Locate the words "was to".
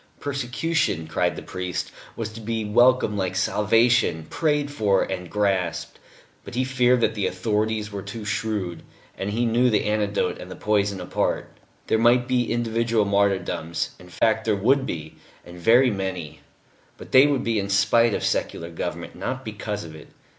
2.15-2.41